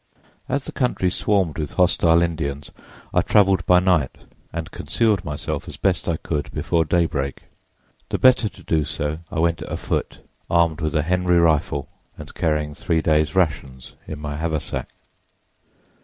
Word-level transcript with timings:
As 0.49 0.63
the 0.65 0.71
country 0.71 1.11
swarmed 1.11 1.59
with 1.59 1.73
hostile 1.73 2.23
Indians, 2.23 2.71
I 3.13 3.21
traveled 3.21 3.63
by 3.67 3.79
night 3.79 4.17
and 4.51 4.71
concealed 4.71 5.23
myself 5.23 5.67
as 5.69 5.77
best 5.77 6.09
I 6.09 6.17
could 6.17 6.51
before 6.53 6.85
daybreak. 6.85 7.43
The 8.09 8.17
better 8.17 8.49
to 8.49 8.63
do 8.63 8.83
so, 8.83 9.19
I 9.29 9.37
went 9.37 9.61
afoot, 9.61 10.17
armed 10.49 10.81
with 10.81 10.95
a 10.95 11.03
Henry 11.03 11.37
rifle 11.37 11.87
and 12.17 12.33
carrying 12.33 12.73
three 12.73 13.03
days' 13.03 13.35
rations 13.35 13.93
in 14.07 14.19
my 14.19 14.37
haversack. 14.37 14.87